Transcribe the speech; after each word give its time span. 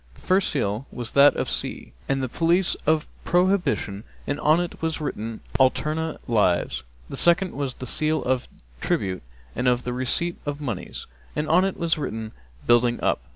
The 0.15 0.21
first 0.21 0.49
seal 0.49 0.87
was 0.91 1.11
that 1.11 1.35
of 1.35 1.45
the 1.45 1.53
sea 1.53 1.93
and 2.09 2.23
the 2.23 2.27
police 2.27 2.73
of 2.87 3.05
prohibition 3.23 4.03
and 4.25 4.39
on 4.39 4.59
it 4.59 4.81
was 4.81 4.99
written, 4.99 5.41
Alterna 5.59 6.17
lives. 6.27 6.81
The 7.07 7.15
second 7.15 7.53
was 7.53 7.75
the 7.75 7.85
seal 7.85 8.23
of 8.23 8.47
tribute 8.81 9.21
and 9.55 9.67
of 9.67 9.83
the 9.83 9.93
receipt 9.93 10.37
of 10.43 10.59
monies, 10.59 11.05
and 11.35 11.47
on 11.47 11.63
it 11.65 11.77
was 11.77 11.99
written, 11.99 12.31
Building 12.65 12.99
up. 13.03 13.21